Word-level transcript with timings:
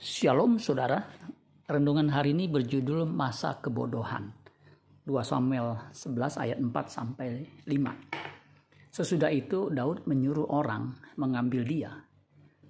Shalom 0.00 0.56
saudara, 0.56 1.12
renungan 1.68 2.08
hari 2.08 2.32
ini 2.32 2.48
berjudul 2.48 3.04
Masa 3.04 3.60
Kebodohan. 3.60 4.32
2 5.04 5.12
Samuel 5.20 5.76
11 5.92 6.40
ayat 6.40 6.56
4 6.56 6.72
sampai 6.88 7.44
5. 7.68 8.96
Sesudah 8.96 9.28
itu 9.28 9.68
Daud 9.68 10.08
menyuruh 10.08 10.48
orang 10.48 10.96
mengambil 11.20 11.68
dia. 11.68 11.92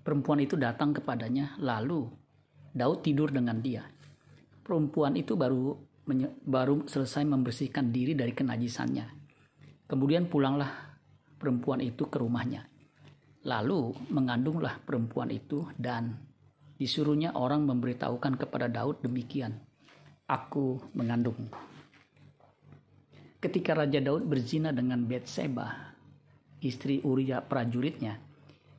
Perempuan 0.03 0.43
itu 0.43 0.59
datang 0.59 0.91
kepadanya, 0.91 1.55
lalu 1.63 2.11
Daud 2.75 3.07
tidur 3.07 3.31
dengan 3.31 3.63
dia. 3.63 3.87
Perempuan 4.67 5.15
itu 5.15 5.39
baru 5.39 5.79
baru 6.43 6.83
selesai 6.91 7.23
membersihkan 7.31 7.95
diri 7.95 8.19
dari 8.19 8.35
kenajisannya. 8.35 9.07
Kemudian 9.87 10.27
pulanglah 10.27 10.99
perempuan 11.39 11.79
itu 11.79 12.11
ke 12.11 12.19
rumahnya. 12.19 12.67
Lalu 13.47 13.95
mengandunglah 14.11 14.83
perempuan 14.83 15.31
itu 15.31 15.71
dan 15.79 16.27
Disuruhnya 16.81 17.37
orang 17.37 17.69
memberitahukan 17.69 18.41
kepada 18.41 18.65
Daud 18.73 19.05
demikian. 19.05 19.61
Aku 20.25 20.81
mengandung. 20.97 21.53
Ketika 23.37 23.77
Raja 23.77 24.01
Daud 24.01 24.25
berzina 24.25 24.73
dengan 24.73 25.05
Betseba, 25.05 25.93
istri 26.65 27.05
Uria 27.05 27.45
prajuritnya, 27.45 28.17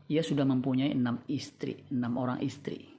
ia 0.10 0.26
sudah 0.26 0.50
mempunyai 0.50 0.98
enam 0.98 1.22
istri, 1.30 1.86
enam 1.94 2.18
orang 2.18 2.42
istri. 2.42 2.90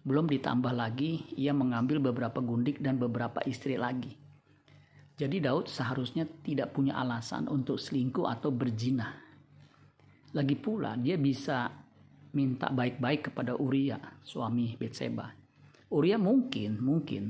Belum 0.00 0.24
ditambah 0.24 0.72
lagi, 0.72 1.36
ia 1.36 1.52
mengambil 1.52 2.00
beberapa 2.00 2.40
gundik 2.40 2.80
dan 2.80 2.96
beberapa 2.96 3.44
istri 3.44 3.76
lagi. 3.76 4.16
Jadi 5.20 5.36
Daud 5.36 5.68
seharusnya 5.68 6.24
tidak 6.40 6.72
punya 6.72 6.96
alasan 6.96 7.44
untuk 7.44 7.76
selingkuh 7.76 8.24
atau 8.24 8.48
berzina. 8.48 9.12
Lagi 10.32 10.56
pula 10.56 10.96
dia 10.96 11.20
bisa 11.20 11.68
minta 12.32 12.70
baik-baik 12.70 13.32
kepada 13.32 13.56
Uria, 13.58 13.98
suami 14.22 14.78
Betseba. 14.78 15.30
Uria 15.90 16.16
mungkin, 16.16 16.78
mungkin 16.78 17.24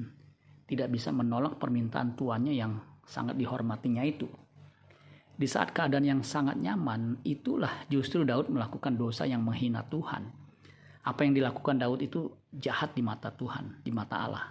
tidak 0.68 0.92
bisa 0.92 1.10
menolak 1.10 1.56
permintaan 1.56 2.14
tuannya 2.14 2.54
yang 2.54 2.78
sangat 3.08 3.34
dihormatinya 3.34 4.04
itu. 4.06 4.28
Di 5.40 5.48
saat 5.48 5.72
keadaan 5.72 6.04
yang 6.04 6.20
sangat 6.20 6.60
nyaman, 6.60 7.24
itulah 7.24 7.88
justru 7.88 8.28
Daud 8.28 8.52
melakukan 8.52 8.92
dosa 8.94 9.24
yang 9.24 9.40
menghina 9.40 9.80
Tuhan. 9.88 10.28
Apa 11.00 11.24
yang 11.24 11.32
dilakukan 11.32 11.80
Daud 11.80 12.04
itu 12.04 12.28
jahat 12.52 12.92
di 12.92 13.00
mata 13.00 13.32
Tuhan, 13.32 13.80
di 13.80 13.88
mata 13.88 14.20
Allah. 14.20 14.46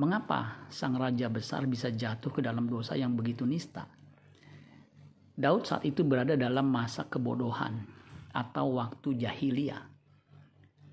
Mengapa 0.00 0.66
sang 0.72 0.96
raja 0.96 1.28
besar 1.28 1.68
bisa 1.68 1.92
jatuh 1.92 2.32
ke 2.32 2.40
dalam 2.40 2.64
dosa 2.66 2.96
yang 2.96 3.12
begitu 3.12 3.44
nista? 3.44 3.86
Daud 5.36 5.68
saat 5.68 5.84
itu 5.84 6.00
berada 6.00 6.34
dalam 6.34 6.66
masa 6.66 7.04
kebodohan, 7.04 7.84
atau 8.34 8.82
waktu 8.82 9.14
jahiliyah. 9.22 9.94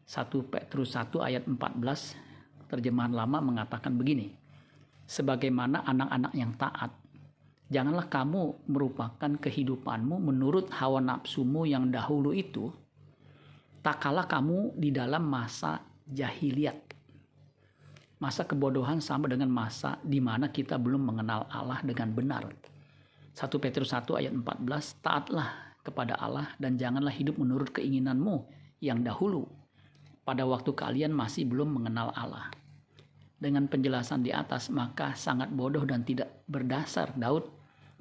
1 0.06 0.30
Petrus 0.54 0.94
1 0.94 1.10
ayat 1.26 1.44
14 1.50 2.70
terjemahan 2.70 3.12
lama 3.12 3.42
mengatakan 3.42 3.98
begini. 3.98 4.38
Sebagaimana 5.10 5.84
anak-anak 5.84 6.34
yang 6.38 6.56
taat, 6.56 6.94
janganlah 7.68 8.08
kamu 8.08 8.68
merupakan 8.70 9.32
kehidupanmu 9.40 10.20
menurut 10.20 10.72
hawa 10.72 11.04
nafsumu 11.04 11.68
yang 11.68 11.92
dahulu 11.92 12.32
itu, 12.32 12.72
tak 13.84 14.04
kalah 14.04 14.30
kamu 14.30 14.78
di 14.78 14.94
dalam 14.94 15.26
masa 15.28 15.84
jahiliyat. 16.08 16.80
Masa 18.22 18.46
kebodohan 18.46 19.02
sama 19.02 19.26
dengan 19.26 19.50
masa 19.50 19.98
di 20.06 20.22
mana 20.22 20.54
kita 20.54 20.78
belum 20.78 21.10
mengenal 21.10 21.50
Allah 21.50 21.82
dengan 21.82 22.14
benar. 22.14 22.46
1 23.34 23.48
Petrus 23.64 23.96
1 23.96 24.06
ayat 24.20 24.32
14, 24.36 25.02
taatlah 25.02 25.71
kepada 25.82 26.18
Allah 26.18 26.54
dan 26.62 26.78
janganlah 26.78 27.14
hidup 27.14 27.38
menurut 27.38 27.74
keinginanmu 27.74 28.46
yang 28.82 29.06
dahulu 29.06 29.46
pada 30.22 30.46
waktu 30.46 30.72
kalian 30.74 31.14
masih 31.14 31.50
belum 31.50 31.82
mengenal 31.82 32.14
Allah. 32.14 32.54
Dengan 33.42 33.66
penjelasan 33.66 34.22
di 34.22 34.30
atas, 34.30 34.70
maka 34.70 35.18
sangat 35.18 35.50
bodoh 35.50 35.82
dan 35.82 36.06
tidak 36.06 36.46
berdasar 36.46 37.18
Daud 37.18 37.50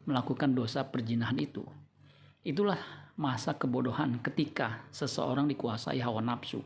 melakukan 0.04 0.52
dosa 0.52 0.84
perjinahan 0.84 1.40
itu. 1.40 1.64
Itulah 2.44 2.76
masa 3.16 3.56
kebodohan 3.56 4.20
ketika 4.20 4.84
seseorang 4.92 5.48
dikuasai 5.48 6.00
hawa 6.00 6.20
nafsu. 6.20 6.60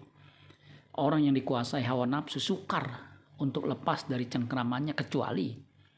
Orang 0.94 1.26
yang 1.26 1.34
dikuasai 1.34 1.86
hawa 1.86 2.06
nafsu 2.06 2.42
sukar 2.42 3.14
untuk 3.38 3.66
lepas 3.66 4.06
dari 4.06 4.26
cengkramannya 4.26 4.94
kecuali 4.94 5.54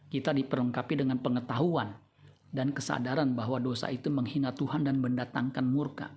kita 0.09 0.33
diperlengkapi 0.33 0.95
dengan 1.05 1.21
pengetahuan 1.21 2.06
dan 2.57 2.73
kesadaran 2.73 3.37
bahwa 3.37 3.61
dosa 3.61 3.93
itu 3.93 4.09
menghina 4.09 4.57
Tuhan 4.57 4.89
dan 4.89 4.97
mendatangkan 4.97 5.61
murka. 5.61 6.09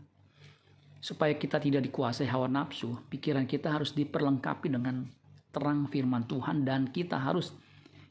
Supaya 1.04 1.36
kita 1.36 1.60
tidak 1.60 1.84
dikuasai 1.92 2.32
hawa 2.32 2.48
nafsu, 2.48 2.96
pikiran 3.12 3.44
kita 3.44 3.76
harus 3.76 3.92
diperlengkapi 3.92 4.72
dengan 4.72 5.04
terang 5.52 5.92
firman 5.92 6.24
Tuhan 6.24 6.64
dan 6.64 6.88
kita 6.88 7.20
harus 7.20 7.52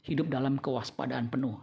hidup 0.05 0.29
dalam 0.29 0.61
kewaspadaan 0.61 1.33
penuh. 1.33 1.57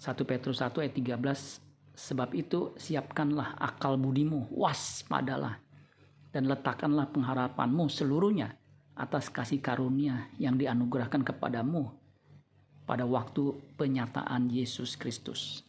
1 0.00 0.16
Petrus 0.24 0.64
1 0.64 0.72
ayat 0.80 0.96
13 0.96 1.72
Sebab 1.92 2.32
itu 2.32 2.72
siapkanlah 2.80 3.60
akal 3.60 4.00
budimu, 4.00 4.48
waspadalah 4.48 5.60
dan 6.32 6.48
letakkanlah 6.48 7.12
pengharapanmu 7.12 7.84
seluruhnya 7.92 8.56
atas 8.96 9.28
kasih 9.28 9.60
karunia 9.60 10.32
yang 10.40 10.56
dianugerahkan 10.56 11.20
kepadamu 11.20 11.92
pada 12.88 13.04
waktu 13.04 13.56
penyataan 13.76 14.48
Yesus 14.48 14.96
Kristus. 14.96 15.68